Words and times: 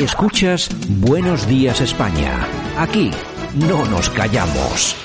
Escuchas 0.00 0.70
Buenos 0.88 1.46
Días 1.46 1.82
España. 1.82 2.48
Aquí 2.78 3.10
no 3.54 3.84
nos 3.84 4.08
callamos. 4.08 4.96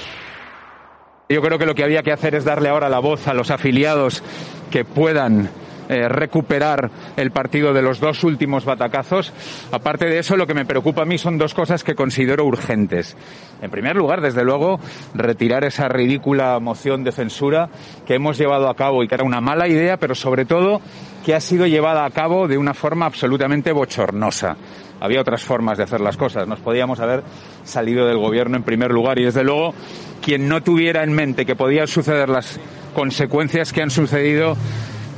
Yo 1.28 1.42
creo 1.42 1.60
que 1.60 1.66
lo 1.66 1.76
que 1.76 1.84
había 1.84 2.02
que 2.02 2.14
hacer 2.14 2.34
es 2.34 2.46
darle 2.46 2.70
ahora 2.70 2.88
la 2.88 3.00
voz 3.00 3.28
a 3.28 3.34
los 3.34 3.52
afiliados 3.52 4.24
que 4.72 4.86
puedan 4.86 5.50
eh, 5.88 6.08
recuperar 6.08 6.90
el 7.16 7.32
partido 7.32 7.74
de 7.74 7.82
los 7.82 8.00
dos 8.00 8.24
últimos 8.24 8.66
batacazos. 8.66 9.34
Aparte 9.72 10.06
de 10.06 10.20
eso, 10.20 10.36
lo 10.36 10.48
que 10.48 10.56
me 10.56 10.66
preocupa 10.66 11.04
a 11.04 11.06
mí 11.06 11.18
son 11.18 11.38
dos 11.38 11.54
cosas 11.54 11.84
que 11.84 11.94
considero 11.94 12.46
urgentes. 12.46 13.16
En 13.62 13.70
primer 13.70 13.96
lugar, 13.96 14.22
desde 14.22 14.44
luego, 14.44 14.80
retirar 15.14 15.64
esa 15.64 15.88
ridícula 15.88 16.60
moción 16.60 17.04
de 17.04 17.12
censura 17.12 17.70
que 18.08 18.16
hemos 18.16 18.38
llevado 18.38 18.68
a 18.68 18.76
cabo 18.76 19.04
y 19.04 19.08
que 19.08 19.16
era 19.16 19.24
una 19.24 19.42
mala 19.42 19.68
idea, 19.68 19.98
pero 19.98 20.16
sobre 20.16 20.46
todo 20.46 20.82
que 21.24 21.36
ha 21.36 21.40
sido 21.40 21.68
llevada 21.68 22.06
a 22.06 22.12
cabo 22.12 22.48
de 22.48 22.58
una 22.58 22.74
forma 22.74 23.06
absolutamente 23.06 23.72
bochornosa. 23.72 24.58
Había 25.00 25.22
otras 25.22 25.44
formas 25.44 25.78
de 25.78 25.84
hacer 25.84 26.02
las 26.02 26.18
cosas. 26.18 26.48
Nos 26.48 26.60
podíamos 26.60 27.00
haber 27.00 27.24
salido 27.64 28.08
del 28.08 28.18
gobierno 28.18 28.58
en 28.58 28.64
primer 28.64 28.92
lugar 28.92 29.20
y 29.20 29.24
desde 29.26 29.44
luego 29.44 29.74
quien 30.22 30.48
no 30.48 30.64
tuviera 30.64 31.04
en 31.04 31.14
mente 31.14 31.46
que 31.46 31.56
podían 31.56 31.88
suceder 31.88 32.30
las 32.30 32.60
consecuencias 32.94 33.74
que 33.74 33.82
han 33.82 33.92
sucedido 33.92 34.56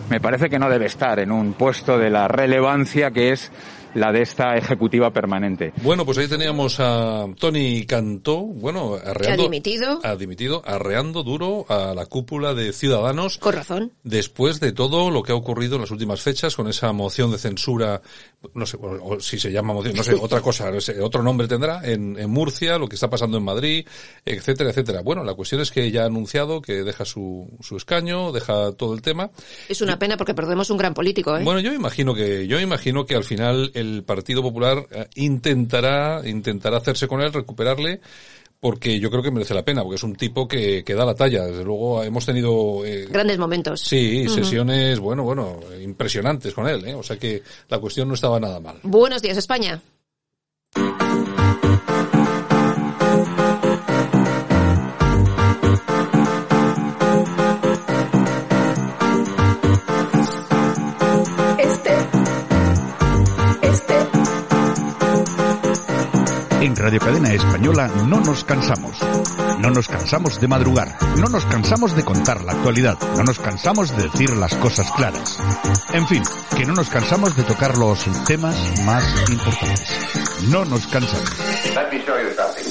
me 0.10 0.22
parece 0.22 0.50
que 0.50 0.58
no 0.58 0.70
debe 0.70 0.86
estar 0.86 1.20
en 1.20 1.32
un 1.32 1.54
puesto 1.54 1.98
de 1.98 2.10
la 2.10 2.28
relevancia 2.28 3.12
que 3.12 3.32
es 3.32 3.52
la 3.94 4.12
de 4.12 4.22
esta 4.22 4.56
ejecutiva 4.56 5.12
permanente. 5.12 5.74
Bueno, 5.82 6.06
pues 6.06 6.18
ahí 6.18 6.28
teníamos 6.28 6.80
a 6.80 7.26
Tony 7.38 7.86
Cantó, 7.86 8.42
bueno, 8.42 8.94
arreando, 8.94 9.44
ha 9.44 9.46
dimitido. 9.46 10.00
ha 10.04 10.16
dimitido, 10.16 10.62
arreando 10.66 11.24
duro 11.24 11.66
a 11.68 11.94
la 11.96 12.06
cúpula 12.06 12.54
de 12.54 12.74
Ciudadanos. 12.74 13.38
Con 13.38 13.54
razón. 13.54 13.92
Después 14.04 14.60
de 14.60 14.72
todo 14.72 15.10
lo 15.10 15.24
que 15.24 15.32
ha 15.32 15.36
ocurrido 15.36 15.76
en 15.76 15.82
las 15.82 15.92
últimas 15.92 16.22
fechas 16.22 16.56
con 16.56 16.68
esa 16.68 16.92
moción 16.94 17.32
de 17.32 17.38
censura, 17.38 18.02
no 18.54 18.66
sé 18.66 18.78
o, 18.78 19.16
o 19.16 19.20
si 19.20 19.40
se 19.40 19.52
llama 19.52 19.74
moción, 19.74 19.96
no 19.96 20.04
sé, 20.04 20.14
otra 20.14 20.42
cosa, 20.42 20.70
no 20.72 20.80
sé, 20.80 21.02
otro 21.02 21.24
nombre 21.24 21.48
tendrá, 21.48 21.82
en, 21.84 22.18
en 22.20 22.30
Murcia, 22.30 22.78
lo 22.78 22.88
que 22.88 22.96
está 22.96 23.10
pasando 23.10 23.38
en 23.38 23.44
Madrid, 23.44 23.86
etcétera, 24.26 24.70
etcétera. 24.70 25.02
Bueno, 25.02 25.24
la 25.24 25.34
cuestión 25.34 25.62
es 25.62 25.72
que 25.72 25.90
ya 25.92 26.04
ha 26.04 26.06
anunciado 26.06 26.62
que 26.62 26.84
deja 26.84 27.06
su, 27.06 27.50
su 27.62 27.78
escaño, 27.78 28.32
deja 28.32 28.72
todo 28.74 28.94
el 28.94 29.02
tema. 29.02 29.32
Es 29.68 29.82
una 29.82 29.98
pena 29.98 30.18
porque 30.18 30.34
perdemos 30.34 30.70
un 30.70 30.78
gran 30.78 30.94
político, 30.94 31.36
¿eh? 31.36 31.44
Bueno, 31.44 31.60
yo 31.60 31.74
imagino 31.74 32.14
que, 32.14 32.48
yo 32.48 32.60
imagino 32.60 33.06
que 33.06 33.16
al 33.16 33.24
final 33.24 33.72
el 33.74 34.04
Partido 34.04 34.42
Popular 34.42 34.86
eh, 34.92 35.08
intentará, 35.16 36.22
intentará 36.28 36.78
hacerse 36.78 37.08
con 37.08 37.22
él, 37.22 37.34
recuperarle, 37.34 38.02
porque 38.60 39.00
yo 39.00 39.10
creo 39.10 39.24
que 39.24 39.32
merece 39.32 39.54
la 39.54 39.64
pena, 39.64 39.84
porque 39.84 39.96
es 39.96 40.04
un 40.04 40.16
tipo 40.16 40.48
que, 40.48 40.84
que 40.84 40.94
da 40.96 41.06
la 41.06 41.16
talla. 41.16 41.46
Desde 41.46 41.64
luego 41.64 42.04
hemos 42.04 42.26
tenido 42.26 42.86
eh, 42.86 43.06
Grandes 43.10 43.38
momentos. 43.38 43.82
sí 43.82 44.28
sesiones, 44.28 45.00
bueno, 45.00 45.24
bueno, 45.24 45.60
impresionantes 45.82 46.54
con 46.54 46.68
él, 46.68 46.86
¿eh? 46.86 46.94
o 46.94 47.04
sea 47.04 47.18
que 47.18 47.42
la 47.70 47.80
cuestión 47.80 48.08
no 48.08 48.16
estaba 48.16 48.40
nada 48.40 48.60
mal. 48.60 48.80
Buenos 48.84 49.22
días, 49.22 49.38
España. 49.38 49.82
Radio 66.88 67.02
Cadena 67.02 67.34
Española 67.34 67.92
no 68.08 68.22
nos 68.22 68.46
cansamos. 68.46 68.98
No 69.60 69.70
nos 69.72 69.90
cansamos 69.90 70.40
de 70.40 70.48
madrugar. 70.48 70.98
No 71.18 71.28
nos 71.28 71.44
cansamos 71.44 71.94
de 71.98 72.06
contar 72.06 72.46
la 72.46 72.54
actualidad. 72.54 72.98
No 73.18 73.26
nos 73.26 73.40
cansamos 73.40 73.92
de 73.98 74.04
decir 74.04 74.30
las 74.38 74.56
cosas 74.56 74.90
claras. 74.92 75.38
En 75.92 76.08
fin, 76.08 76.24
que 76.56 76.66
no 76.66 76.74
nos 76.74 76.88
cansamos 76.88 77.36
de 77.36 77.44
tocar 77.44 77.78
los 77.78 78.06
temas 78.24 78.56
más 78.86 79.04
importantes. 79.30 79.98
No 80.48 80.64
nos 80.64 80.88
cansamos. 80.88 81.30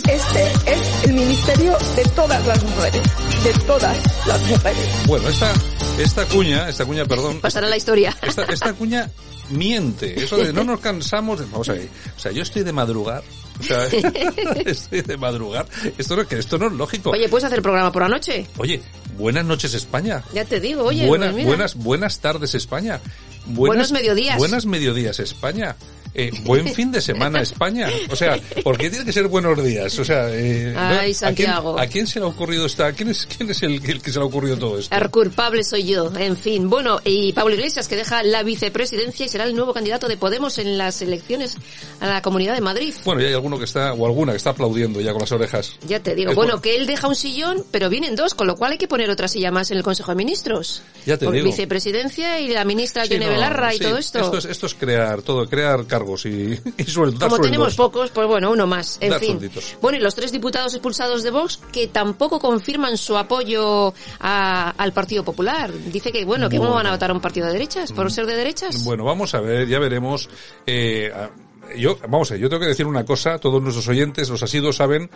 Este 0.08 0.52
es 0.64 1.04
el 1.04 1.12
ministerio 1.12 1.76
de 1.94 2.04
todas 2.14 2.46
las 2.46 2.64
mujeres. 2.64 3.02
De 3.44 3.52
todas 3.66 4.26
las 4.26 4.40
mujeres. 4.48 5.02
Bueno, 5.06 5.28
esta, 5.28 5.52
esta 5.98 6.24
cuña, 6.24 6.70
esta 6.70 6.86
cuña, 6.86 7.04
perdón, 7.04 7.42
Pasará 7.42 7.68
la 7.68 7.76
historia. 7.76 8.16
esta, 8.22 8.44
esta 8.44 8.72
cuña 8.72 9.10
miente. 9.50 10.24
Eso 10.24 10.38
de 10.38 10.54
no 10.54 10.64
nos 10.64 10.80
cansamos 10.80 11.38
de, 11.38 11.44
vamos 11.46 11.68
a 11.68 11.74
ver, 11.74 11.88
o 12.16 12.18
sea, 12.18 12.32
yo 12.32 12.42
estoy 12.42 12.62
de 12.62 12.72
madrugar. 12.72 13.22
O 13.60 13.62
sea, 13.62 13.86
estoy 14.66 15.02
de 15.02 15.16
madrugar. 15.16 15.66
Esto 15.98 16.16
no, 16.16 16.26
que 16.26 16.38
esto 16.38 16.58
no 16.58 16.66
es 16.66 16.72
lógico. 16.72 17.10
Oye, 17.10 17.28
¿puedes 17.28 17.44
hacer 17.44 17.62
programa 17.62 17.92
por 17.92 18.02
la 18.02 18.08
noche? 18.08 18.46
Oye, 18.58 18.82
buenas 19.16 19.44
noches 19.44 19.74
España. 19.74 20.22
Ya 20.34 20.44
te 20.44 20.60
digo, 20.60 20.84
oye, 20.84 21.06
buenas, 21.06 21.32
pues 21.32 21.46
buenas, 21.46 21.74
buenas 21.74 22.20
tardes 22.20 22.54
España. 22.54 23.00
Buenos 23.46 23.92
mediodías. 23.92 24.38
Buenas 24.38 24.66
mediodías 24.66 25.20
España. 25.20 25.76
Eh, 26.18 26.30
buen 26.44 26.66
fin 26.74 26.90
de 26.90 27.02
semana 27.02 27.42
España. 27.42 27.88
O 28.10 28.16
sea, 28.16 28.38
¿por 28.64 28.78
qué 28.78 28.88
tiene 28.88 29.04
que 29.04 29.12
ser 29.12 29.28
buenos 29.28 29.62
días? 29.62 29.98
O 29.98 30.04
sea, 30.04 30.28
eh, 30.30 30.72
¿no? 30.74 30.80
Ay, 30.80 30.96
¿A 30.96 31.00
quién- 31.02 31.14
Santiago. 31.14 31.78
¿a 31.78 31.86
quién, 31.86 32.06
se 32.06 32.18
le 32.20 32.24
ha 32.24 32.28
ocurrido 32.28 32.64
esta? 32.64 32.90
¿Quién 32.94 33.10
es, 33.10 33.26
quién 33.26 33.50
es 33.50 33.62
el, 33.62 33.74
el 33.84 34.00
que 34.00 34.10
se 34.10 34.18
le 34.18 34.24
ha 34.24 34.26
ocurrido 34.26 34.56
todo 34.56 34.78
esto? 34.78 34.96
El 34.96 35.10
culpable 35.10 35.62
soy 35.62 35.84
yo, 35.84 36.10
en 36.16 36.36
fin. 36.38 36.70
Bueno, 36.70 37.00
y 37.04 37.34
Pablo 37.34 37.54
Iglesias, 37.54 37.86
que 37.86 37.96
deja 37.96 38.22
la 38.22 38.42
vicepresidencia 38.42 39.26
y 39.26 39.28
será 39.28 39.44
el 39.44 39.54
nuevo 39.54 39.74
candidato 39.74 40.08
de 40.08 40.16
Podemos 40.16 40.56
en 40.56 40.78
las 40.78 41.02
elecciones 41.02 41.54
a 42.00 42.06
la 42.06 42.22
Comunidad 42.22 42.54
de 42.54 42.62
Madrid. 42.62 42.94
Bueno, 43.04 43.20
ya 43.20 43.28
hay 43.28 43.34
alguno 43.34 43.58
que 43.58 43.64
está, 43.66 43.92
o 43.92 44.06
alguna 44.06 44.32
que 44.32 44.38
está 44.38 44.50
aplaudiendo 44.50 45.02
ya 45.02 45.12
con 45.12 45.20
las 45.20 45.32
orejas. 45.32 45.74
Ya 45.86 46.00
te 46.00 46.14
digo. 46.14 46.32
Bueno, 46.34 46.52
bueno. 46.54 46.62
que 46.62 46.76
él 46.76 46.86
deja 46.86 47.08
un 47.08 47.14
sillón, 47.14 47.62
pero 47.70 47.90
vienen 47.90 48.16
dos, 48.16 48.32
con 48.34 48.46
lo 48.46 48.56
cual 48.56 48.72
hay 48.72 48.78
que 48.78 48.88
poner 48.88 49.10
otra 49.10 49.28
silla 49.28 49.50
más 49.50 49.70
en 49.70 49.76
el 49.76 49.82
Consejo 49.82 50.12
de 50.12 50.16
Ministros. 50.16 50.82
Ya 51.04 51.18
te 51.18 51.26
Por 51.26 51.34
digo. 51.34 51.44
Vicepresidencia 51.46 52.40
y 52.40 52.48
la 52.48 52.64
ministra 52.64 53.04
Sí, 53.04 53.10
Yone 53.10 53.26
no, 53.26 53.32
Belarra 53.32 53.74
y 53.74 53.78
sí, 53.78 53.84
todo 53.84 53.98
esto. 53.98 54.18
Esto 54.20 54.38
es, 54.38 54.44
esto 54.46 54.66
es 54.66 54.74
crear 54.74 55.20
todo, 55.20 55.46
crear 55.46 55.86
cargos 55.86 56.05
y, 56.26 56.58
y 56.78 56.84
sueldos. 56.84 57.18
dar 57.18 57.28
Como 57.30 57.42
tenemos 57.42 57.74
pocos, 57.74 58.10
pues 58.10 58.26
bueno, 58.28 58.50
uno 58.52 58.66
más. 58.66 58.98
En 59.00 59.10
Dar 59.10 59.20
fin. 59.20 59.30
suelditos. 59.38 59.76
Bueno, 59.82 59.98
y 59.98 60.00
los 60.00 60.14
tres 60.14 60.30
diputados 60.30 60.72
expulsados 60.74 61.22
de 61.22 61.30
Vox 61.30 61.58
que 61.72 61.88
tampoco 61.88 62.38
confirman 62.38 62.96
su 62.96 63.16
apoyo 63.16 63.92
a- 64.20 64.70
al 64.70 64.92
Partido 64.92 65.24
Popular. 65.24 65.72
Dice 65.72 66.12
que, 66.12 66.24
bueno, 66.24 66.48
que 66.48 66.56
cómo 66.58 66.68
Bueno. 66.70 66.76
van 66.76 66.86
a 66.86 66.90
votar 66.92 67.10
a 67.10 67.14
un 67.14 67.20
partido 67.20 67.46
de 67.48 67.52
derechas, 67.54 67.92
por 67.92 68.10
ser 68.12 68.26
de 68.26 68.36
derechas. 68.36 68.84
Bueno, 68.84 69.04
vamos 69.04 69.34
a 69.34 69.40
ver, 69.40 69.66
ya 69.68 69.78
veremos. 69.78 70.28
Eh, 70.66 71.10
a- 71.14 71.30
yo, 71.76 71.98
vamos 72.08 72.30
a 72.30 72.34
ver, 72.34 72.42
yo 72.42 72.48
tengo 72.48 72.60
que 72.60 72.68
decir 72.68 72.86
una 72.86 73.04
cosa, 73.04 73.38
todos 73.38 73.62
nuestros 73.62 73.88
oyentes, 73.88 74.28
los 74.28 74.42
asiduos 74.42 74.76
saben 74.76 75.10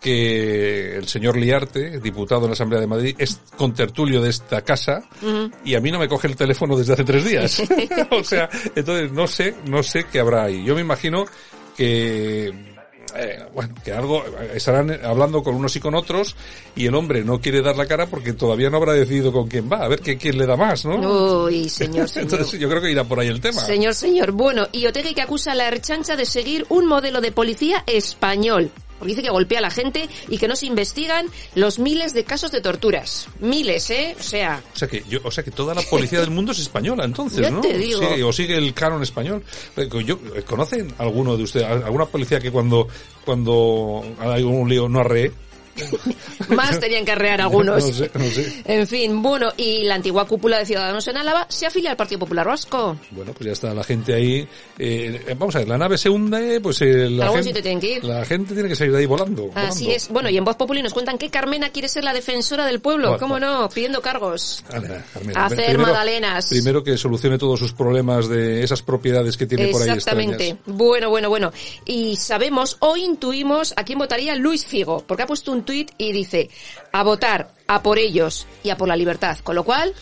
que 0.00 0.96
el 0.96 1.08
señor 1.08 1.36
Liarte, 1.36 2.00
diputado 2.00 2.42
en 2.42 2.48
la 2.48 2.52
Asamblea 2.52 2.80
de 2.80 2.86
Madrid, 2.86 3.14
es 3.18 3.40
contertulio 3.56 4.20
de 4.20 4.30
esta 4.30 4.62
casa 4.62 5.02
y 5.64 5.74
a 5.74 5.80
mí 5.80 5.90
no 5.90 5.98
me 5.98 6.08
coge 6.08 6.28
el 6.28 6.36
teléfono 6.36 6.76
desde 6.76 6.92
hace 6.92 7.04
tres 7.04 7.24
días. 7.24 7.62
o 8.10 8.22
sea, 8.22 8.48
entonces 8.74 9.10
no 9.12 9.26
sé, 9.26 9.54
no 9.66 9.82
sé 9.82 10.04
qué 10.10 10.20
habrá 10.20 10.44
ahí. 10.44 10.64
Yo 10.64 10.74
me 10.74 10.80
imagino 10.82 11.24
que 11.76 12.75
eh, 13.14 13.44
bueno, 13.54 13.74
que 13.84 13.92
algo 13.92 14.24
estarán 14.54 14.90
hablando 15.04 15.42
con 15.42 15.54
unos 15.54 15.74
y 15.76 15.80
con 15.80 15.94
otros 15.94 16.34
y 16.74 16.86
el 16.86 16.94
hombre 16.94 17.24
no 17.24 17.40
quiere 17.40 17.62
dar 17.62 17.76
la 17.76 17.86
cara 17.86 18.06
porque 18.06 18.32
todavía 18.32 18.70
no 18.70 18.78
habrá 18.78 18.92
decidido 18.92 19.32
con 19.32 19.48
quién 19.48 19.70
va, 19.70 19.84
a 19.84 19.88
ver 19.88 20.00
qué, 20.00 20.16
quién 20.16 20.38
le 20.38 20.46
da 20.46 20.56
más, 20.56 20.84
¿no? 20.84 21.44
Uy, 21.44 21.68
señor, 21.68 22.08
señor. 22.08 22.30
Entonces 22.30 22.58
yo 22.58 22.68
creo 22.68 22.82
que 22.82 22.90
irá 22.90 23.04
por 23.04 23.20
ahí 23.20 23.28
el 23.28 23.40
tema. 23.40 23.60
Señor, 23.60 23.94
señor. 23.94 24.32
Bueno, 24.32 24.68
y 24.72 24.86
Otegi 24.86 25.14
que 25.14 25.22
acusa 25.22 25.52
a 25.52 25.54
la 25.54 25.68
Erchancha 25.68 26.16
de 26.16 26.26
seguir 26.26 26.66
un 26.68 26.86
modelo 26.86 27.20
de 27.20 27.32
policía 27.32 27.84
español. 27.86 28.70
Porque 28.98 29.12
dice 29.12 29.22
que 29.22 29.30
golpea 29.30 29.58
a 29.58 29.62
la 29.62 29.70
gente 29.70 30.08
y 30.28 30.38
que 30.38 30.48
no 30.48 30.56
se 30.56 30.66
investigan 30.66 31.26
los 31.54 31.78
miles 31.78 32.14
de 32.14 32.24
casos 32.24 32.50
de 32.50 32.60
torturas. 32.60 33.28
Miles, 33.40 33.90
¿eh? 33.90 34.16
O 34.18 34.22
sea, 34.22 34.62
O 34.74 34.78
sea 34.78 34.88
que 34.88 35.02
yo, 35.08 35.18
o 35.22 35.30
sea 35.30 35.44
que 35.44 35.50
toda 35.50 35.74
la 35.74 35.82
policía 35.82 36.20
del 36.20 36.30
mundo 36.30 36.52
es 36.52 36.58
española, 36.60 37.04
entonces, 37.04 37.40
Ya 37.40 37.50
¿no? 37.50 37.60
te 37.60 37.76
digo. 37.76 38.00
Sigue- 38.00 38.24
o 38.24 38.32
sigue 38.32 38.56
el 38.56 38.72
canon 38.74 39.02
español. 39.02 39.42
Eh, 39.76 39.88
Yo, 40.04 40.18
¿Conocen 40.46 40.94
alguno 40.98 41.36
de 41.36 41.42
ustedes, 41.44 41.66
alguna 41.66 42.06
policía 42.06 42.40
que 42.40 42.50
cuando, 42.50 42.88
cuando 43.24 44.02
hay 44.20 44.42
un 44.42 44.68
lío 44.68 44.88
no 44.88 45.00
arree? 45.00 45.32
Más 46.48 46.78
tenían 46.80 47.04
que 47.04 47.12
arrear 47.12 47.40
algunos. 47.40 47.84
No 47.84 47.92
sé, 47.92 48.10
no 48.14 48.24
sé. 48.24 48.62
En 48.64 48.86
fin, 48.86 49.22
bueno, 49.22 49.52
y 49.56 49.84
la 49.84 49.94
antigua 49.96 50.26
cúpula 50.26 50.58
de 50.58 50.66
Ciudadanos 50.66 51.06
en 51.08 51.16
Álava 51.16 51.46
se 51.48 51.66
afilia 51.66 51.90
al 51.90 51.96
Partido 51.96 52.20
Popular 52.20 52.46
Vasco. 52.46 52.96
Bueno, 53.10 53.32
pues 53.32 53.46
ya 53.46 53.52
está 53.52 53.74
la 53.74 53.84
gente 53.84 54.14
ahí. 54.14 54.46
eh, 54.78 55.34
vamos 55.38 55.54
a 55.56 55.60
ver, 55.60 55.68
la 55.68 55.78
nave 55.78 55.98
se 55.98 56.08
hunde, 56.08 56.60
pues 56.60 56.80
eh, 56.82 57.08
la, 57.10 57.30
gente, 57.42 57.62
que 57.62 57.92
ir. 57.96 58.04
la 58.04 58.24
gente 58.24 58.54
tiene 58.54 58.68
que 58.68 58.76
salir 58.76 58.92
de 58.92 58.98
ahí 59.00 59.06
volando. 59.06 59.50
Así 59.54 59.84
volando. 59.84 59.96
es. 59.96 60.08
Bueno, 60.08 60.30
y 60.30 60.36
en 60.36 60.44
Voz 60.44 60.56
Populi 60.56 60.82
nos 60.82 60.92
cuentan 60.92 61.18
que 61.18 61.30
Carmena 61.30 61.70
quiere 61.70 61.88
ser 61.88 62.04
la 62.04 62.12
defensora 62.12 62.66
del 62.66 62.80
pueblo. 62.80 63.08
Bueno, 63.08 63.20
¿Cómo 63.20 63.40
no? 63.40 63.68
Pidiendo 63.68 64.00
cargos. 64.00 64.64
Carmena, 64.68 65.04
Hacer 65.34 65.56
primero- 65.66 65.82
magdalenas. 65.82 66.46
Primero 66.48 66.82
que 66.82 66.96
solucione 66.96 67.38
todos 67.38 67.58
sus 67.58 67.72
problemas 67.72 68.28
de 68.28 68.62
esas 68.62 68.82
propiedades 68.82 69.36
que 69.36 69.46
tiene 69.46 69.68
por 69.68 69.82
ahí 69.82 69.90
Exactamente. 69.90 70.48
extrañas. 70.48 70.78
Bueno, 70.78 71.10
bueno, 71.10 71.28
bueno. 71.28 71.52
Y 71.84 72.16
sabemos 72.16 72.76
o 72.80 72.96
intuimos 72.96 73.74
a 73.76 73.84
quién 73.84 73.98
votaría 73.98 74.34
Luis 74.36 74.64
Figo, 74.66 75.04
porque 75.06 75.22
ha 75.22 75.26
puesto 75.26 75.52
un 75.52 75.64
tuit 75.66 75.90
y 75.98 76.12
dice 76.12 76.48
a 76.92 77.02
votar 77.02 77.50
a 77.66 77.82
por 77.82 77.98
ellos 77.98 78.46
y 78.62 78.70
a 78.70 78.78
por 78.78 78.88
la 78.88 78.96
libertad. 78.96 79.36
Con 79.42 79.56
lo 79.56 79.64
cual, 79.64 79.94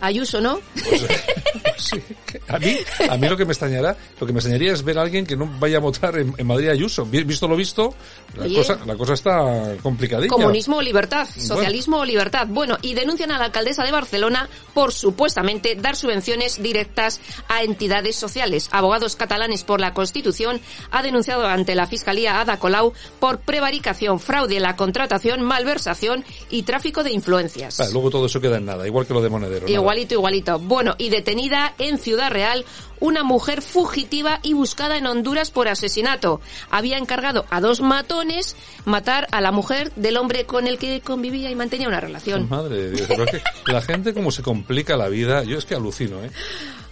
Ayuso, 0.00 0.40
¿no? 0.40 0.60
Sí, 1.88 2.02
a 2.48 2.58
mí, 2.58 2.76
a 3.08 3.16
mí 3.16 3.28
lo 3.28 3.36
que 3.36 3.44
me 3.44 3.52
extrañará, 3.52 3.96
lo 4.20 4.26
que 4.26 4.32
me 4.32 4.38
extrañaría 4.40 4.72
es 4.72 4.82
ver 4.82 4.98
a 4.98 5.02
alguien 5.02 5.24
que 5.26 5.36
no 5.36 5.46
vaya 5.58 5.78
a 5.78 5.80
votar 5.80 6.18
en, 6.18 6.34
en 6.36 6.46
Madrid 6.46 6.68
Ayuso. 6.68 7.06
Vi- 7.06 7.24
Visto 7.24 7.46
lo 7.48 7.56
visto, 7.56 7.94
la 8.36 8.48
cosa, 8.48 8.78
la 8.84 8.96
cosa 8.96 9.14
está 9.14 9.76
complicadilla. 9.82 10.28
Comunismo 10.28 10.78
o 10.78 10.82
libertad, 10.82 11.26
socialismo 11.36 11.98
o 11.98 12.04
libertad. 12.04 12.46
Bueno, 12.48 12.76
y 12.82 12.94
denuncian 12.94 13.30
a 13.30 13.38
la 13.38 13.46
alcaldesa 13.46 13.84
de 13.84 13.92
Barcelona 13.92 14.48
por 14.74 14.92
supuestamente 14.92 15.76
dar 15.76 15.94
subvenciones 15.96 16.62
directas 16.62 17.20
a 17.48 17.62
entidades 17.62 18.16
sociales. 18.16 18.68
Abogados 18.72 19.16
catalanes 19.16 19.62
por 19.64 19.80
la 19.80 19.94
Constitución 19.94 20.60
ha 20.90 21.02
denunciado 21.02 21.46
ante 21.46 21.74
la 21.74 21.86
Fiscalía 21.86 22.40
Ada 22.40 22.58
Colau 22.58 22.92
por 23.20 23.40
prevaricación, 23.40 24.20
fraude 24.20 24.56
en 24.56 24.62
la 24.62 24.76
contratación, 24.76 25.42
malversación 25.42 26.24
y 26.50 26.62
tráfico 26.62 27.02
de 27.04 27.12
influencias. 27.12 27.78
Vale, 27.78 27.92
luego 27.92 28.10
todo 28.10 28.26
eso 28.26 28.40
queda 28.40 28.56
en 28.58 28.64
nada, 28.66 28.86
igual 28.86 29.06
que 29.06 29.14
lo 29.14 29.20
de 29.22 29.28
Monedero. 29.28 29.60
nada. 29.66 29.70
Igualito, 29.72 30.14
igualito. 30.14 30.58
Bueno, 30.58 30.94
y 30.98 31.08
detenida 31.10 31.67
en 31.78 31.98
Ciudad 31.98 32.30
Real 32.30 32.64
una 33.00 33.22
mujer 33.22 33.62
fugitiva 33.62 34.40
y 34.42 34.54
buscada 34.54 34.96
en 34.96 35.06
Honduras 35.06 35.50
por 35.50 35.68
asesinato. 35.68 36.40
Había 36.70 36.98
encargado 36.98 37.46
a 37.50 37.60
dos 37.60 37.80
matones 37.80 38.56
matar 38.84 39.28
a 39.30 39.40
la 39.40 39.52
mujer 39.52 39.92
del 39.94 40.16
hombre 40.16 40.44
con 40.46 40.66
el 40.66 40.78
que 40.78 41.00
convivía 41.00 41.50
y 41.50 41.54
mantenía 41.54 41.88
una 41.88 42.00
relación. 42.00 42.48
Madre 42.48 42.90
de 42.90 42.90
Dios, 42.90 43.08
la 43.66 43.82
gente 43.82 44.14
como 44.14 44.30
se 44.30 44.42
complica 44.42 44.96
la 44.96 45.08
vida, 45.08 45.44
yo 45.44 45.58
es 45.58 45.64
que 45.64 45.74
alucino, 45.74 46.24
¿eh? 46.24 46.30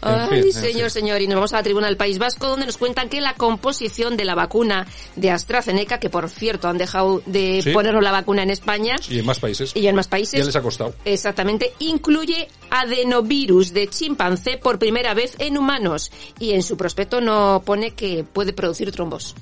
En 0.03 0.09
Ay, 0.33 0.41
en 0.41 0.53
señor, 0.53 0.83
fin. 0.83 0.91
señor. 0.91 1.21
Y 1.23 1.27
nos 1.27 1.37
vamos 1.37 1.53
a 1.53 1.57
la 1.57 1.63
tribuna 1.63 1.87
del 1.87 1.97
País 1.97 2.19
Vasco, 2.19 2.49
donde 2.49 2.67
nos 2.67 2.77
cuentan 2.77 3.09
que 3.09 3.21
la 3.21 3.35
composición 3.35 4.17
de 4.17 4.25
la 4.25 4.35
vacuna 4.35 4.87
de 5.17 5.31
AstraZeneca, 5.31 5.99
que 5.99 6.11
por 6.11 6.29
cierto 6.29 6.69
han 6.69 6.79
dejado 6.79 7.23
de 7.27 7.61
Sí. 7.63 7.71
ponernos 7.73 8.03
la 8.03 8.13
vacuna 8.13 8.43
en 8.43 8.51
España 8.51 8.97
Y 9.09 9.19
en 9.19 9.27
más 9.27 9.41
países. 9.41 9.73
y 9.75 9.87
en 9.87 9.97
más 9.97 10.07
países, 10.09 10.39
Ya 10.39 10.45
les 10.45 10.55
ha 10.57 10.63
costado. 10.63 10.95
Exactamente, 11.05 11.73
incluye 11.79 12.49
adenovirus 12.71 13.73
de 13.73 13.89
chimpancé 13.89 14.59
por 14.59 14.79
primera 14.79 15.15
vez 15.15 15.35
en 15.39 15.57
humanos 15.59 16.11
y 16.39 16.53
en 16.53 16.63
su 16.63 16.77
prospecto 16.77 17.21
no 17.21 17.63
pone 17.65 17.93
que 17.93 18.25
puede 18.25 18.53
producir 18.53 18.93
trombos. 18.93 19.35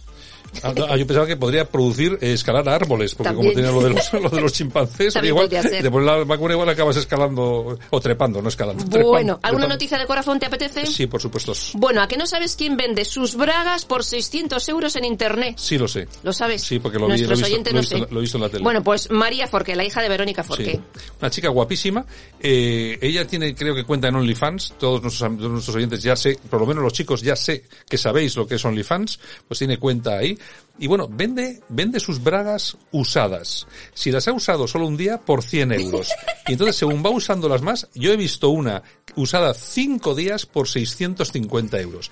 Ah, 0.62 0.72
ah, 0.90 0.96
yo 0.96 1.06
pensaba 1.06 1.26
que 1.26 1.36
podría 1.36 1.64
producir 1.68 2.18
eh, 2.20 2.32
escalar 2.32 2.68
árboles, 2.68 3.14
porque 3.14 3.32
También. 3.32 3.54
como 3.54 3.62
tenía 3.66 3.72
lo 3.72 3.82
de 3.88 3.90
los, 3.94 4.12
lo 4.22 4.28
de 4.30 4.40
los 4.40 4.52
chimpancés, 4.52 5.16
igual, 5.22 5.48
te 5.48 5.90
pones 5.90 6.06
la 6.06 6.24
vacuna 6.24 6.54
igual 6.54 6.68
acabas 6.68 6.96
escalando, 6.96 7.78
o 7.90 8.00
trepando, 8.00 8.40
no 8.42 8.48
escalando. 8.48 8.84
trepando, 8.84 9.08
Bueno, 9.08 9.32
¿alguna 9.42 9.64
trepando. 9.64 9.68
noticia 9.74 9.98
de 9.98 10.06
corazón 10.06 10.38
te 10.38 10.46
apetece? 10.46 10.86
Sí, 10.86 11.06
por 11.06 11.20
supuesto. 11.20 11.52
Bueno, 11.74 12.02
¿a 12.02 12.08
que 12.08 12.16
no 12.16 12.26
sabes 12.26 12.56
quién 12.56 12.76
vende 12.76 13.04
sus 13.04 13.34
bragas 13.36 13.84
por 13.84 14.04
600 14.04 14.68
euros 14.68 14.96
en 14.96 15.04
internet? 15.04 15.54
Sí 15.58 15.78
lo 15.78 15.88
sé. 15.88 16.06
¿Lo 16.22 16.32
sabes? 16.32 16.62
Sí, 16.62 16.78
porque 16.78 16.98
lo 16.98 17.06
vi- 17.06 17.12
Nuestros 17.12 17.40
lo 17.40 17.46
visto- 17.46 17.62
lo 17.64 17.70
he 17.70 17.72
no 17.74 17.80
visto 17.80 17.98
sé. 17.98 18.06
lo 18.10 18.18
he 18.18 18.20
visto 18.22 18.38
en 18.38 18.42
la 18.42 18.48
tele. 18.48 18.62
Bueno, 18.64 18.82
pues 18.82 19.10
María 19.10 19.46
Forqué, 19.48 19.74
la 19.76 19.84
hija 19.84 20.02
de 20.02 20.08
Verónica 20.08 20.42
Forqué. 20.44 20.72
Sí. 20.72 20.80
Una 21.20 21.30
chica 21.30 21.48
guapísima. 21.48 22.04
Eh, 22.40 22.98
ella 23.00 23.26
tiene, 23.26 23.54
creo 23.54 23.74
que 23.74 23.84
cuenta 23.84 24.08
en 24.08 24.16
OnlyFans. 24.16 24.74
Todos 24.78 25.02
nuestros, 25.02 25.36
todos 25.38 25.50
nuestros 25.50 25.76
oyentes 25.76 26.02
ya 26.02 26.14
sé, 26.16 26.38
por 26.50 26.60
lo 26.60 26.66
menos 26.66 26.82
los 26.82 26.92
chicos 26.92 27.22
ya 27.22 27.36
sé 27.36 27.64
que 27.88 27.96
sabéis 27.98 28.36
lo 28.36 28.46
que 28.46 28.56
es 28.56 28.64
OnlyFans. 28.64 29.18
Pues 29.48 29.58
tiene 29.58 29.78
cuenta 29.78 30.18
ahí. 30.18 30.36
Y 30.78 30.88
bueno, 30.88 31.08
vende, 31.08 31.60
vende 31.68 32.00
sus 32.00 32.22
bragas 32.22 32.76
usadas. 32.90 33.66
Si 33.94 34.10
las 34.10 34.26
ha 34.26 34.32
usado 34.32 34.66
solo 34.66 34.86
un 34.86 34.96
día, 34.96 35.18
por 35.20 35.42
100 35.42 35.72
euros. 35.72 36.10
Y 36.48 36.52
entonces, 36.52 36.76
según 36.76 37.04
va 37.04 37.10
usándolas 37.10 37.62
más, 37.62 37.88
yo 37.94 38.12
he 38.12 38.16
visto 38.16 38.48
una 38.48 38.82
usada 39.14 39.54
cinco 39.54 40.14
días 40.14 40.46
por 40.46 40.68
650 40.68 41.80
euros. 41.80 42.10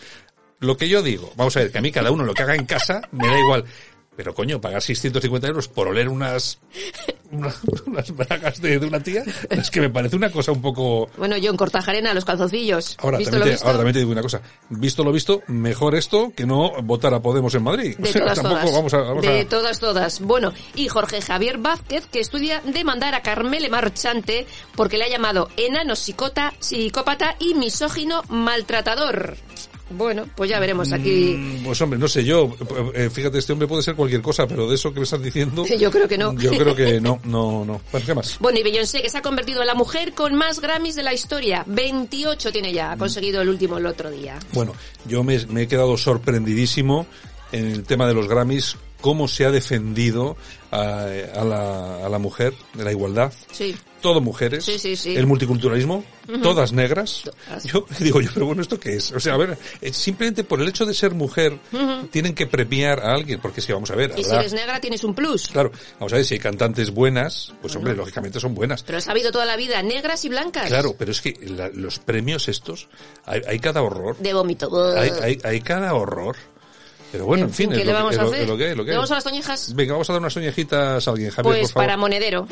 Lo 0.61 0.77
que 0.77 0.89
yo 0.89 1.03
digo, 1.03 1.33
vamos 1.35 1.57
a 1.57 1.61
ver, 1.61 1.73
que 1.73 1.79
a 1.79 1.81
mí 1.81 1.91
cada 1.91 2.13
uno 2.13 2.23
lo 2.23 2.35
que 2.35 2.45
haga 2.45 2.55
en 2.55 2.67
casa 2.67 3.03
me 3.11 3.27
da 3.27 3.37
igual. 3.37 3.65
Pero 4.15 4.35
coño, 4.35 4.61
pagar 4.61 4.83
650 4.83 5.49
euros 5.49 5.69
por 5.69 5.89
oler 5.89 6.09
unas, 6.09 6.59
unas, 7.31 7.59
unas 7.87 8.15
bragas 8.15 8.61
de, 8.61 8.79
de 8.79 8.87
una 8.87 9.01
tía, 9.03 9.25
es 9.49 9.71
que 9.71 9.81
me 9.81 9.89
parece 9.89 10.17
una 10.17 10.31
cosa 10.31 10.53
un 10.53 10.61
poco... 10.61 11.09
Bueno, 11.17 11.39
yo 11.39 11.51
en 11.51 11.57
Cortajarena, 11.57 12.13
los 12.13 12.25
calzoncillos. 12.27 12.97
Ahora 13.01 13.17
¿Visto 13.19 13.31
también, 13.31 13.41
lo 13.41 13.45
te, 13.47 13.51
visto? 13.53 13.67
ahora 13.67 13.79
también 13.79 13.93
te 13.95 13.99
digo 14.01 14.13
una 14.13 14.21
cosa. 14.23 14.43
Visto 14.69 15.03
lo 15.03 15.13
visto, 15.13 15.43
mejor 15.47 15.95
esto 15.95 16.31
que 16.37 16.45
no 16.45 16.73
votar 16.83 17.15
a 17.15 17.21
Podemos 17.23 17.55
en 17.55 17.63
Madrid. 17.63 17.97
De 17.97 18.11
O 18.11 18.13
sea, 18.13 18.21
todas, 18.23 18.37
tampoco 18.43 18.61
todas. 18.61 18.75
vamos 18.77 18.95
a... 18.95 18.99
Vamos 18.99 19.23
de 19.23 19.41
a 19.41 19.49
todas, 19.49 19.81
todas. 19.81 20.21
Bueno, 20.21 20.53
y 20.75 20.89
Jorge 20.89 21.23
Javier 21.23 21.57
Vázquez, 21.59 22.07
que 22.07 22.21
estudia 22.21 22.61
demandar 22.67 23.15
a 23.15 23.23
Carmele 23.23 23.71
Marchante 23.71 24.47
porque 24.77 24.99
le 24.99 25.05
ha 25.05 25.09
llamado 25.09 25.49
enano 25.57 25.97
psicota, 25.97 26.53
psicópata 26.61 27.37
y 27.39 27.55
misógino 27.55 28.23
maltratador. 28.29 29.37
Bueno, 29.93 30.27
pues 30.35 30.51
ya 30.51 30.59
veremos 30.59 30.93
aquí. 30.93 31.35
Mm, 31.37 31.65
Pues 31.65 31.81
hombre, 31.81 31.99
no 31.99 32.09
sé 32.09 32.25
yo. 32.25 32.55
Eh, 32.95 33.11
fíjate, 33.11 33.39
este 33.39 33.53
hombre 33.53 33.69
puede 33.69 33.83
ser 33.83 33.95
cualquier 33.95 34.23
cosa, 34.23 34.47
pero 34.47 34.69
de 34.69 34.75
eso 34.75 34.93
que 34.93 35.01
me 35.01 35.05
estás 35.05 35.23
diciendo... 35.23 35.65
Yo 35.79 35.91
creo 35.91 36.07
que 36.09 36.19
no. 36.19 36.33
Yo 36.39 36.51
creo 36.51 36.75
que 36.77 37.01
no, 37.01 37.21
no, 37.25 37.65
no. 37.65 37.81
Bueno, 37.91 38.07
¿qué 38.07 38.15
más? 38.15 38.39
Bueno, 38.39 38.59
y 38.59 38.63
Beyoncé, 38.63 39.03
que 39.03 39.11
se 39.11 39.19
ha 39.19 39.23
convertido 39.23 39.61
en 39.63 39.67
la 39.67 39.75
mujer 39.75 40.13
con 40.15 40.35
más 40.35 40.61
Grammys 40.61 40.95
de 40.95 41.03
la 41.03 41.13
historia. 41.13 41.65
28 41.67 42.53
tiene 42.53 42.73
ya, 42.73 42.93
ha 42.93 42.97
conseguido 42.97 43.41
el 43.43 43.49
último 43.49 43.79
el 43.79 43.87
otro 43.87 44.11
día. 44.11 44.39
Bueno, 44.53 44.75
yo 45.07 45.23
me, 45.25 45.39
me 45.47 45.63
he 45.63 45.69
quedado 45.69 45.97
sorprendidísimo 45.97 47.07
en 47.53 47.67
el 47.69 47.85
tema 47.85 48.07
de 48.07 48.15
los 48.15 48.29
Grammys, 48.29 48.77
cómo 49.01 49.29
se 49.29 49.45
ha 49.45 49.51
defendido 49.51 50.37
a, 50.71 51.05
a 51.35 51.45
la, 51.45 52.07
a 52.07 52.09
la 52.09 52.19
mujer 52.19 52.55
de 52.75 52.85
la 52.85 52.91
igualdad. 52.93 53.33
Sí. 53.51 53.77
Todo 54.01 54.21
mujeres. 54.21 54.65
Sí, 54.65 54.79
sí, 54.81 54.97
sí. 54.97 55.15
El 55.17 55.27
multiculturalismo, 55.29 56.03
todas 56.43 56.73
negras. 56.73 57.23
Todas. 57.25 57.63
Yo 57.65 57.87
digo 58.01 58.21
yo, 58.21 58.31
pero 58.35 58.47
bueno, 58.47 58.63
¿esto 58.63 58.79
qué 58.81 58.97
es? 58.97 59.13
O 59.13 59.21
sea, 59.21 59.35
a 59.35 59.37
ver, 59.37 59.57
eh, 59.81 59.93
simplemente 59.93 60.43
por 60.43 60.61
el 60.61 60.67
hecho 60.69 60.85
de 60.85 60.93
ser 60.95 61.15
mujer, 61.15 61.57
tienen 62.11 62.35
que 62.35 62.47
premiar 62.49 62.99
a 63.01 63.13
alguien, 63.13 63.39
porque 63.41 63.61
que 63.63 63.73
vamos 63.73 63.91
a 63.93 63.95
ver, 63.95 64.13
Y 64.17 64.25
si 64.25 64.31
eres 64.35 64.53
negra 64.53 64.81
tienes 64.81 65.05
un 65.05 65.15
plus. 65.15 65.49
Claro, 65.49 65.71
vamos 66.01 66.13
a 66.13 66.17
ver, 66.17 66.25
si 66.25 66.35
hay 66.35 66.41
cantantes 66.41 66.91
buenas, 66.91 67.53
pues 67.61 67.77
hombre, 67.77 67.95
lógicamente 67.95 68.41
son 68.41 68.55
buenas. 68.55 68.83
Pero 68.83 68.99
has 68.99 69.07
habido 69.09 69.31
toda 69.31 69.45
la 69.47 69.57
vida 69.57 69.81
negras 69.83 70.25
y 70.25 70.29
blancas. 70.31 70.67
Claro, 70.67 70.97
pero 70.99 71.13
es 71.13 71.21
que 71.21 71.35
la- 71.47 71.69
los 71.69 72.01
premios 72.01 72.49
estos, 72.49 72.89
hay, 73.25 73.41
hay 73.47 73.59
cada 73.61 73.83
horror. 73.83 74.17
De 74.19 74.35
vómito. 74.35 74.95
Hay, 74.97 75.11
hay, 75.23 75.39
hay 75.45 75.61
cada 75.61 75.95
horror. 75.95 76.37
Pero 77.13 77.27
bueno, 77.27 77.45
en, 77.45 77.53
fin, 77.55 77.71
¿qué 77.71 77.81
es 77.81 77.87
le 77.87 77.93
lo, 77.93 77.99
vamos 77.99 78.15
que, 78.15 78.21
a 78.21 78.23
lo- 78.25 78.29
hacer? 78.31 78.43
es 78.43 78.49
lo 78.49 78.57
que 78.57 78.65
hay, 78.65 78.75
lo 78.75 78.85
que 78.85 78.91
¿Le 78.91 78.97
vamos 78.97 79.11
a 79.11 79.15
las 79.17 79.25
toñejas? 79.25 79.75
Venga, 79.75 79.93
vamos 79.93 80.09
a 80.11 80.13
dar 80.15 80.21
unas 80.21 80.33
soñejitas 80.33 81.07
a 81.07 81.11
alguien, 81.11 81.31
Javier, 81.31 81.53
Pues 81.55 81.61
por 81.61 81.69
favor. 81.75 81.87
para 81.87 81.97
monedero. 81.99 82.49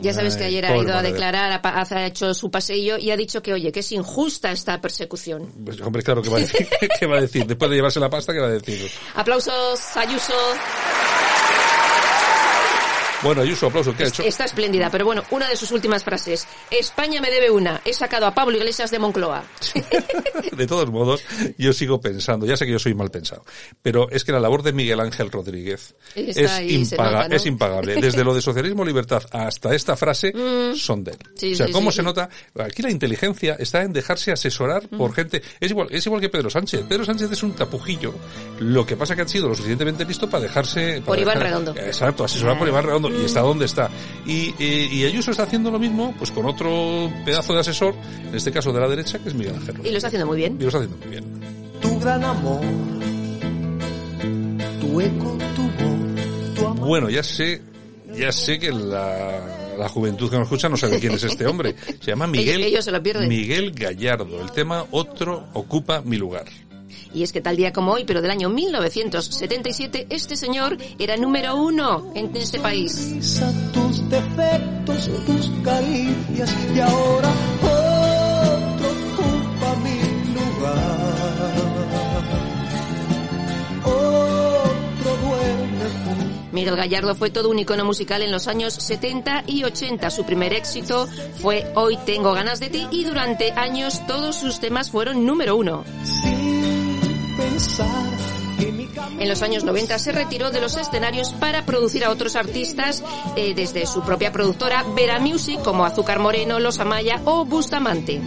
Ya 0.00 0.12
sabes 0.12 0.36
que 0.36 0.44
Ay, 0.44 0.50
ayer 0.56 0.66
ha 0.66 0.74
pobre 0.74 0.88
ido 0.88 0.96
a 0.96 1.02
declarar, 1.02 1.60
ha, 1.62 1.86
ha 1.90 2.06
hecho 2.06 2.32
su 2.34 2.50
paseillo 2.50 2.96
y 2.98 3.10
ha 3.10 3.16
dicho 3.16 3.42
que, 3.42 3.52
oye, 3.52 3.70
que 3.72 3.80
es 3.80 3.92
injusta 3.92 4.50
esta 4.50 4.80
persecución. 4.80 5.52
Pues, 5.64 5.80
hombre, 5.80 6.02
claro, 6.02 6.22
¿qué 6.22 6.30
va 6.30 6.38
a 6.38 6.40
decir? 6.40 6.68
¿Qué 7.00 7.06
va 7.06 7.18
a 7.18 7.20
decir? 7.20 7.46
Después 7.46 7.70
de 7.70 7.76
llevarse 7.76 8.00
la 8.00 8.08
pasta, 8.10 8.32
¿qué 8.32 8.38
va 8.40 8.46
a 8.46 8.50
decir? 8.50 8.90
Aplausos, 9.14 9.80
Ayuso. 9.96 10.32
Bueno, 13.22 13.42
Ayuso, 13.42 13.66
aplauso, 13.66 13.94
¿qué 13.96 14.04
ha 14.04 14.06
hecho? 14.08 14.22
Está 14.22 14.44
espléndida, 14.44 14.90
pero 14.90 15.04
bueno, 15.04 15.24
una 15.32 15.48
de 15.48 15.56
sus 15.56 15.72
últimas 15.72 16.04
frases. 16.04 16.46
España 16.70 17.20
me 17.20 17.30
debe 17.30 17.50
una. 17.50 17.80
He 17.84 17.92
sacado 17.92 18.26
a 18.26 18.34
Pablo 18.34 18.56
Iglesias 18.56 18.90
de 18.92 18.98
Moncloa. 19.00 19.42
De 20.52 20.66
todos 20.66 20.90
modos, 20.90 21.22
yo 21.56 21.72
sigo 21.72 22.00
pensando, 22.00 22.44
ya 22.44 22.56
sé 22.56 22.66
que 22.66 22.72
yo 22.72 22.78
soy 22.80 22.92
mal 22.94 23.10
pensado, 23.12 23.44
pero 23.80 24.10
es 24.10 24.24
que 24.24 24.32
la 24.32 24.40
labor 24.40 24.62
de 24.64 24.72
Miguel 24.72 24.98
Ángel 24.98 25.30
Rodríguez 25.30 25.94
es, 26.16 26.36
ahí, 26.50 26.74
impaga- 26.82 27.12
nota, 27.12 27.28
¿no? 27.28 27.36
es 27.36 27.46
impagable. 27.46 27.94
Desde 28.00 28.24
lo 28.24 28.34
de 28.34 28.42
socialismo 28.42 28.84
libertad 28.84 29.22
hasta 29.30 29.72
esta 29.74 29.96
frase 29.96 30.32
son 30.74 31.04
de 31.04 31.12
él. 31.12 31.18
Mm. 31.18 31.36
Sí, 31.38 31.52
o 31.52 31.56
sea, 31.56 31.66
sí, 31.66 31.72
¿cómo 31.72 31.90
sí, 31.92 31.96
se 31.98 32.02
nota? 32.02 32.28
Aquí 32.58 32.82
la 32.82 32.90
inteligencia 32.90 33.54
está 33.58 33.82
en 33.82 33.92
dejarse 33.92 34.32
asesorar 34.32 34.82
Mm. 34.90 34.96
por 34.98 35.12
gente. 35.14 35.42
Es 35.60 35.70
igual, 35.70 35.88
es 35.90 36.04
igual 36.06 36.20
que 36.20 36.28
Pedro 36.28 36.50
Sánchez. 36.50 36.82
Pedro 36.88 37.04
Sánchez 37.04 37.30
es 37.30 37.42
un 37.44 37.52
tapujillo. 37.54 38.14
Lo 38.58 38.84
que 38.84 38.96
pasa 38.96 39.14
que 39.14 39.22
ha 39.22 39.28
sido 39.28 39.48
lo 39.48 39.54
suficientemente 39.54 40.04
listo 40.04 40.28
para 40.28 40.42
dejarse... 40.44 40.96
Por 41.04 41.04
para 41.16 41.20
Iván 41.22 41.34
dejar- 41.38 41.50
Redondo. 41.50 41.74
Exacto, 41.80 42.24
asesorar 42.24 42.58
por 42.58 42.66
Iván 42.68 42.84
Redondo. 42.84 43.07
Y 43.10 43.24
está 43.24 43.40
donde 43.40 43.64
está. 43.66 43.90
Y, 44.26 44.54
eh, 44.58 44.88
y 44.92 45.04
Ayuso 45.04 45.30
está 45.30 45.44
haciendo 45.44 45.70
lo 45.70 45.78
mismo, 45.78 46.14
pues 46.18 46.30
con 46.30 46.46
otro 46.46 47.10
pedazo 47.24 47.54
de 47.54 47.60
asesor, 47.60 47.94
en 48.28 48.34
este 48.34 48.50
caso 48.52 48.72
de 48.72 48.80
la 48.80 48.88
derecha, 48.88 49.18
que 49.18 49.28
es 49.28 49.34
Miguel 49.34 49.54
Ángel. 49.54 49.76
Y 49.84 49.90
lo 49.90 49.96
está 49.96 50.08
haciendo 50.08 50.26
muy 50.26 50.36
bien. 50.36 50.56
Y 50.58 50.62
lo 50.62 50.68
está 50.68 50.78
haciendo 50.78 50.96
muy 50.98 51.08
bien. 51.08 51.24
tu 51.80 51.98
gran 52.00 52.24
amor, 52.24 52.60
tu 54.80 55.00
eco, 55.00 55.38
tu 55.54 55.62
voz, 55.62 56.54
tu 56.54 56.66
amor. 56.66 56.88
Bueno, 56.88 57.10
ya 57.10 57.22
sé, 57.22 57.62
ya 58.16 58.32
sé 58.32 58.58
que 58.58 58.70
la, 58.72 59.74
la 59.78 59.88
juventud 59.88 60.30
que 60.30 60.36
nos 60.36 60.46
escucha 60.46 60.68
no 60.68 60.76
sabe 60.76 60.98
quién 60.98 61.12
es 61.12 61.24
este 61.24 61.46
hombre. 61.46 61.74
Se 62.00 62.10
llama 62.10 62.26
Miguel, 62.28 62.56
Ellos- 62.60 62.66
ellos 62.66 62.84
se 62.84 62.90
lo 62.92 63.02
pierden. 63.02 63.28
Miguel 63.28 63.72
Gallardo. 63.72 64.40
El 64.40 64.50
tema 64.52 64.84
Otro 64.90 65.48
ocupa 65.54 66.02
mi 66.02 66.16
lugar. 66.16 66.44
Y 67.14 67.22
es 67.22 67.32
que 67.32 67.40
tal 67.40 67.56
día 67.56 67.72
como 67.72 67.92
hoy, 67.92 68.04
pero 68.04 68.20
del 68.20 68.30
año 68.30 68.48
1977, 68.48 70.06
este 70.10 70.36
señor 70.36 70.76
era 70.98 71.16
número 71.16 71.56
uno 71.56 72.12
en 72.14 72.34
este 72.36 72.60
país. 72.60 73.40
tus 73.72 74.08
defectos, 74.08 75.10
tus 75.26 75.50
caricias 75.62 76.54
y 76.74 76.80
ahora 76.80 77.30
otro 77.62 78.88
ocupa 78.88 79.74
mi 79.82 80.00
lugar. 80.34 81.18
Otro 83.84 85.16
duerme 85.26 85.84
junto 86.04 86.52
Miguel 86.52 86.76
Gallardo 86.76 87.14
fue 87.14 87.30
todo 87.30 87.50
un 87.50 87.58
icono 87.58 87.84
musical 87.84 88.22
en 88.22 88.32
los 88.32 88.48
años 88.48 88.74
70 88.74 89.44
y 89.46 89.64
80. 89.64 90.10
Su 90.10 90.24
primer 90.24 90.52
éxito 90.52 91.08
fue 91.40 91.70
Hoy 91.74 91.96
tengo 92.04 92.32
ganas 92.32 92.60
de 92.60 92.70
ti 92.70 92.86
y 92.90 93.04
durante 93.04 93.52
años 93.52 94.06
todos 94.06 94.36
sus 94.36 94.60
temas 94.60 94.90
fueron 94.90 95.24
número 95.26 95.56
uno. 95.56 95.84
En 99.18 99.28
los 99.28 99.42
años 99.42 99.64
90 99.64 99.98
se 99.98 100.12
retiró 100.12 100.50
de 100.50 100.60
los 100.60 100.76
escenarios 100.76 101.32
para 101.32 101.64
producir 101.64 102.04
a 102.04 102.10
otros 102.10 102.36
artistas 102.36 103.02
eh, 103.36 103.54
desde 103.54 103.86
su 103.86 104.02
propia 104.02 104.32
productora 104.32 104.84
Vera 104.94 105.18
Music 105.18 105.60
como 105.62 105.84
Azúcar 105.84 106.18
Moreno, 106.18 106.60
Los 106.60 106.78
Amaya 106.78 107.20
o 107.24 107.44
Bustamante. 107.44 108.20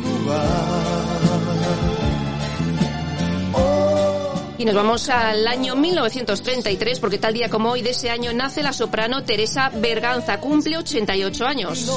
Y 4.58 4.66
nos 4.66 4.76
vamos 4.76 5.10
al 5.10 5.48
año 5.48 5.76
1933 5.76 7.00
porque 7.00 7.18
tal 7.18 7.34
día 7.34 7.50
como 7.50 7.72
hoy 7.72 7.82
de 7.82 7.92
ese 7.92 8.12
año 8.12 8.32
nace 8.32 8.62
la 8.62 8.74
soprano 8.74 9.24
Teresa 9.24 9.72
Berganza, 9.74 10.40
cumple 10.40 10.78
88 10.78 11.48
años. 11.48 11.92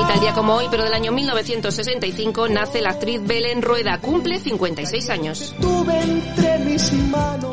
Y 0.00 0.06
tal 0.06 0.20
día 0.20 0.32
como 0.32 0.54
hoy, 0.54 0.66
pero 0.70 0.84
del 0.84 0.94
año 0.94 1.12
1965, 1.12 2.48
nace 2.48 2.80
la 2.80 2.90
actriz 2.90 3.20
Belén 3.22 3.60
Rueda, 3.60 4.00
cumple 4.00 4.38
56 4.38 5.10
años. 5.10 5.54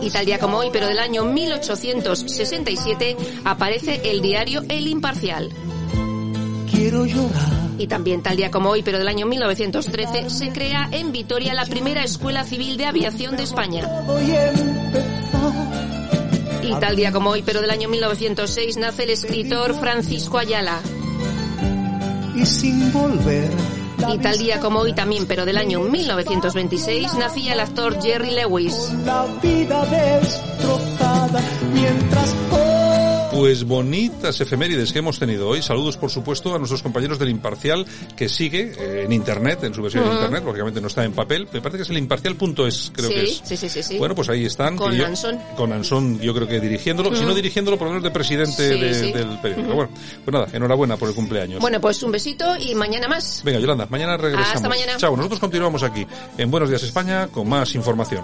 Y 0.01 0.09
tal 0.09 0.25
día 0.25 0.39
como 0.39 0.57
hoy, 0.57 0.69
pero 0.71 0.87
del 0.87 0.99
año 0.99 1.25
1867, 1.25 3.17
aparece 3.43 4.01
el 4.05 4.21
diario 4.21 4.61
El 4.69 4.87
Imparcial. 4.87 5.51
Quiero 6.71 7.05
llorar. 7.05 7.67
Y 7.77 7.87
también 7.87 8.23
tal 8.23 8.37
día 8.37 8.49
como 8.49 8.69
hoy, 8.69 8.81
pero 8.81 8.97
del 8.97 9.09
año 9.09 9.25
1913, 9.25 10.29
se 10.29 10.49
crea 10.53 10.87
en 10.93 11.11
Vitoria 11.11 11.53
la 11.53 11.65
primera 11.65 12.03
escuela 12.03 12.45
civil 12.45 12.77
de 12.77 12.85
aviación 12.85 13.35
de 13.35 13.43
España. 13.43 13.89
Y 16.63 16.73
tal 16.79 16.95
día 16.95 17.11
como 17.11 17.31
hoy, 17.31 17.43
pero 17.43 17.59
del 17.59 17.71
año 17.71 17.89
1906, 17.89 18.77
nace 18.77 19.03
el 19.03 19.09
escritor 19.09 19.77
Francisco 19.77 20.37
Ayala. 20.37 20.81
Y 22.37 22.45
sin 22.45 22.91
volver. 22.93 23.49
Y 24.13 24.17
tal 24.19 24.37
día 24.37 24.59
como 24.59 24.79
hoy 24.79 24.93
también, 24.93 25.25
pero 25.25 25.45
del 25.45 25.57
año 25.57 25.81
1926, 25.81 27.15
nacía 27.15 27.53
el 27.53 27.59
actor 27.59 27.99
Jerry 28.01 28.31
Lewis. 28.31 28.93
La 29.05 29.25
vida 29.41 29.83
destrozada 29.85 31.41
mientras 31.73 32.35
Pues 33.37 33.65
bonitas 33.65 34.41
efemérides 34.41 34.91
que 34.91 34.97
hemos 34.97 35.19
tenido 35.19 35.47
hoy. 35.47 35.61
Saludos, 35.61 35.95
por 35.95 36.09
supuesto, 36.09 36.55
a 36.55 36.57
nuestros 36.57 36.81
compañeros 36.81 37.19
del 37.19 37.29
Imparcial, 37.29 37.85
que 38.15 38.29
sigue 38.29 38.73
eh, 38.79 39.03
en 39.05 39.11
Internet, 39.11 39.63
en 39.63 39.75
su 39.75 39.83
versión 39.83 40.05
en 40.07 40.13
Internet, 40.13 40.43
lógicamente 40.43 40.81
no 40.81 40.87
está 40.87 41.03
en 41.03 41.13
papel. 41.13 41.47
Me 41.53 41.61
parece 41.61 41.77
que 41.77 41.83
es 41.83 41.89
el 41.91 41.99
imparcial.es, 41.99 42.91
creo 42.95 43.09
Sí, 43.09 43.13
que 43.13 43.23
es. 43.25 43.41
sí, 43.43 43.55
sí, 43.55 43.69
sí, 43.69 43.83
sí. 43.83 43.97
Bueno, 43.99 44.15
pues 44.15 44.27
ahí 44.29 44.43
están. 44.45 44.75
Con 44.75 44.91
yo- 44.95 45.05
Ansón. 45.05 45.37
Con 45.55 45.71
Ansón, 45.71 46.19
yo 46.19 46.33
creo 46.33 46.47
que 46.47 46.59
dirigiéndolo. 46.59 47.15
Si 47.15 47.23
no 47.25 47.35
dirigiéndolo, 47.35 47.77
por 47.77 47.85
lo 47.89 47.91
menos 47.93 48.03
de 48.05 48.09
presidente 48.09 48.73
Sí, 48.73 48.79
de- 48.79 48.93
sí. 48.95 49.11
del 49.13 49.37
periódico. 49.39 49.75
Bueno, 49.75 49.91
pues 50.25 50.33
nada, 50.33 50.47
enhorabuena 50.51 50.97
por 50.97 51.07
el 51.09 51.13
cumpleaños. 51.13 51.61
Bueno, 51.61 51.79
pues 51.79 52.01
un 52.01 52.11
besito 52.11 52.55
y 52.59 52.73
mañana 52.73 53.07
más. 53.07 53.41
Venga, 53.43 53.59
Yolanda, 53.59 53.85
mañana 53.91 54.17
regresamos. 54.17 54.55
Hasta 54.55 54.67
mañana. 54.67 54.97
Chao, 54.97 55.15
nosotros 55.15 55.39
continuamos 55.39 55.83
aquí 55.83 56.07
en 56.39 56.49
Buenos 56.49 56.69
Días 56.69 56.81
España 56.81 57.27
con 57.27 57.47
más 57.47 57.75
información. 57.75 58.23